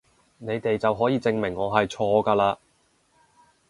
[0.39, 2.57] 你哋就可以證明我係錯㗎嘞！